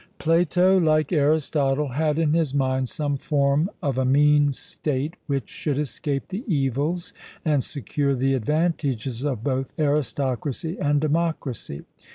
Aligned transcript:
Plato, 0.17 0.79
like 0.79 1.11
Aristotle, 1.13 1.89
had 1.89 2.17
in 2.17 2.33
his 2.33 2.55
mind 2.55 2.89
some 2.89 3.17
form 3.17 3.69
of 3.83 3.99
a 3.99 4.03
mean 4.03 4.51
state 4.51 5.13
which 5.27 5.47
should 5.47 5.77
escape 5.77 6.29
the 6.29 6.43
evils 6.51 7.13
and 7.45 7.63
secure 7.63 8.15
the 8.15 8.33
advantages 8.33 9.21
of 9.21 9.43
both 9.43 9.71
aristocracy 9.79 10.75
and 10.79 11.01
democracy. 11.01 11.83